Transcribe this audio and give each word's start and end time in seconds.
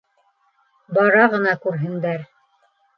Бара 0.99 1.29
ғына 1.37 1.55
күрһендәр. 1.69 2.29